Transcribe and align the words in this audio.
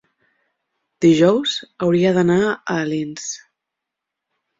dijous 1.05 1.53
hauria 1.87 2.13
d'anar 2.15 2.39
a 2.47 2.55
Alins. 2.77 3.29